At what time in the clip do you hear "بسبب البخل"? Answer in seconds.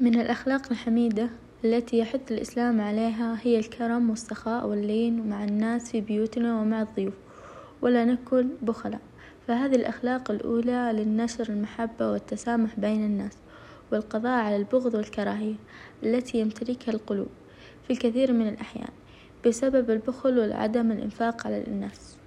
19.46-20.38